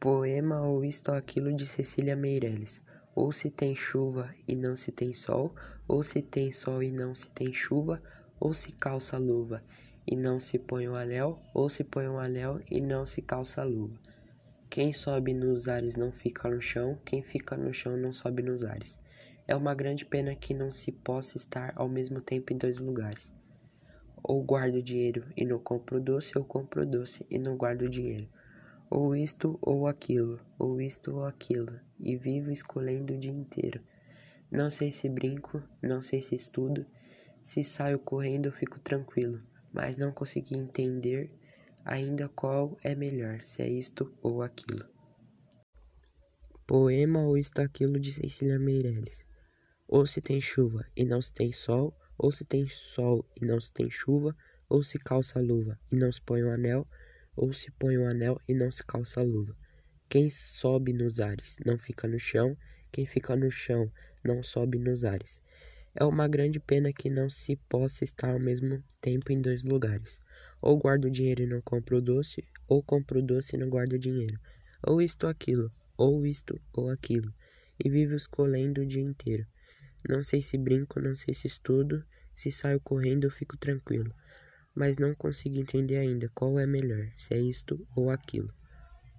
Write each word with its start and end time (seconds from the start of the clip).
Poema 0.00 0.60
ou 0.62 0.84
isto 0.84 1.10
aquilo 1.10 1.52
de 1.52 1.66
Cecília 1.66 2.14
Meirelles. 2.14 2.80
Ou 3.16 3.32
se 3.32 3.50
tem 3.50 3.74
chuva 3.74 4.32
e 4.46 4.54
não 4.54 4.76
se 4.76 4.92
tem 4.92 5.12
sol, 5.12 5.52
ou 5.88 6.04
se 6.04 6.22
tem 6.22 6.52
sol 6.52 6.84
e 6.84 6.92
não 6.92 7.16
se 7.16 7.28
tem 7.30 7.52
chuva, 7.52 8.00
ou 8.38 8.54
se 8.54 8.70
calça 8.70 9.18
luva 9.18 9.60
e 10.06 10.14
não 10.14 10.38
se 10.38 10.56
põe 10.56 10.86
o 10.86 10.94
anel, 10.94 11.42
ou 11.52 11.68
se 11.68 11.82
põe 11.82 12.06
o 12.06 12.16
anel 12.16 12.60
e 12.70 12.80
não 12.80 13.04
se 13.04 13.20
calça 13.20 13.64
luva. 13.64 13.98
Quem 14.70 14.92
sobe 14.92 15.34
nos 15.34 15.66
ares 15.66 15.96
não 15.96 16.12
fica 16.12 16.48
no 16.48 16.62
chão, 16.62 16.96
quem 17.04 17.20
fica 17.20 17.56
no 17.56 17.74
chão 17.74 17.96
não 17.96 18.12
sobe 18.12 18.40
nos 18.40 18.62
ares. 18.62 19.00
É 19.48 19.56
uma 19.56 19.74
grande 19.74 20.04
pena 20.04 20.32
que 20.36 20.54
não 20.54 20.70
se 20.70 20.92
possa 20.92 21.36
estar 21.36 21.72
ao 21.74 21.88
mesmo 21.88 22.20
tempo 22.20 22.52
em 22.52 22.56
dois 22.56 22.78
lugares. 22.78 23.34
Ou 24.22 24.44
guardo 24.44 24.80
dinheiro 24.80 25.24
e 25.36 25.44
não 25.44 25.58
compro 25.58 26.00
doce, 26.00 26.38
ou 26.38 26.44
compro 26.44 26.86
doce 26.86 27.26
e 27.28 27.36
não 27.36 27.56
guardo 27.56 27.88
dinheiro 27.88 28.28
ou 28.90 29.14
isto 29.14 29.58
ou 29.60 29.86
aquilo, 29.86 30.40
ou 30.58 30.80
isto 30.80 31.16
ou 31.16 31.24
aquilo, 31.24 31.78
e 32.00 32.16
vivo 32.16 32.50
escolhendo 32.50 33.14
o 33.14 33.18
dia 33.18 33.30
inteiro. 33.30 33.80
Não 34.50 34.70
sei 34.70 34.90
se 34.90 35.08
brinco, 35.08 35.62
não 35.82 36.00
sei 36.00 36.22
se 36.22 36.34
estudo, 36.34 36.86
se 37.42 37.62
saio 37.62 37.98
correndo 37.98 38.50
fico 38.52 38.78
tranquilo, 38.80 39.42
mas 39.72 39.96
não 39.96 40.12
consegui 40.12 40.56
entender 40.56 41.30
ainda 41.84 42.28
qual 42.28 42.76
é 42.82 42.94
melhor, 42.94 43.40
se 43.42 43.62
é 43.62 43.68
isto 43.68 44.12
ou 44.22 44.42
aquilo. 44.42 44.86
Poema 46.66 47.20
ou 47.20 47.38
isto 47.38 47.60
aquilo 47.60 47.98
de 47.98 48.12
Cecília 48.12 48.58
Meirelles. 48.58 49.26
Ou 49.86 50.06
se 50.06 50.20
tem 50.20 50.38
chuva 50.38 50.84
e 50.94 51.04
não 51.04 51.22
se 51.22 51.32
tem 51.32 51.50
sol, 51.50 51.96
ou 52.18 52.30
se 52.30 52.44
tem 52.44 52.66
sol 52.68 53.24
e 53.40 53.46
não 53.46 53.58
se 53.58 53.72
tem 53.72 53.90
chuva, 53.90 54.36
ou 54.68 54.82
se 54.82 54.98
calça 54.98 55.40
luva 55.40 55.78
e 55.90 55.96
não 55.96 56.12
se 56.12 56.20
põe 56.20 56.44
um 56.44 56.50
anel, 56.50 56.86
ou 57.38 57.52
se 57.52 57.70
põe 57.70 57.96
o 57.96 58.02
um 58.02 58.08
anel 58.08 58.40
e 58.48 58.52
não 58.52 58.68
se 58.68 58.84
calça 58.84 59.20
a 59.20 59.22
luva. 59.22 59.56
Quem 60.08 60.28
sobe 60.28 60.92
nos 60.92 61.20
ares 61.20 61.56
não 61.64 61.78
fica 61.78 62.08
no 62.08 62.18
chão, 62.18 62.58
quem 62.90 63.06
fica 63.06 63.36
no 63.36 63.48
chão 63.48 63.90
não 64.24 64.42
sobe 64.42 64.76
nos 64.76 65.04
ares. 65.04 65.40
É 65.94 66.04
uma 66.04 66.26
grande 66.26 66.58
pena 66.58 66.92
que 66.92 67.08
não 67.08 67.30
se 67.30 67.54
possa 67.68 68.02
estar 68.02 68.30
ao 68.30 68.40
mesmo 68.40 68.82
tempo 69.00 69.30
em 69.30 69.40
dois 69.40 69.62
lugares. 69.62 70.20
Ou 70.60 70.76
guardo 70.76 71.08
dinheiro 71.08 71.44
e 71.44 71.46
não 71.46 71.60
compro 71.62 72.02
doce, 72.02 72.44
ou 72.66 72.82
compro 72.82 73.22
doce 73.22 73.54
e 73.54 73.58
não 73.58 73.70
guardo 73.70 73.96
dinheiro. 73.96 74.38
Ou 74.82 75.00
isto 75.00 75.22
ou 75.22 75.30
aquilo, 75.30 75.72
ou 75.96 76.26
isto 76.26 76.60
ou 76.72 76.90
aquilo. 76.90 77.32
E 77.82 77.88
vivo 77.88 78.16
escolhendo 78.16 78.80
o 78.80 78.86
dia 78.86 79.02
inteiro. 79.02 79.46
Não 80.08 80.22
sei 80.22 80.40
se 80.40 80.58
brinco, 80.58 81.00
não 81.00 81.14
sei 81.14 81.32
se 81.34 81.46
estudo, 81.46 82.04
se 82.34 82.50
saio 82.50 82.80
correndo 82.80 83.24
eu 83.24 83.30
fico 83.30 83.56
tranquilo 83.56 84.12
mas 84.78 84.96
não 84.96 85.12
consigo 85.12 85.58
entender 85.58 85.96
ainda 85.96 86.30
qual 86.32 86.56
é 86.56 86.64
melhor, 86.64 87.10
se 87.16 87.34
é 87.34 87.40
isto 87.40 87.84
ou 87.96 88.10
aquilo. 88.10 88.48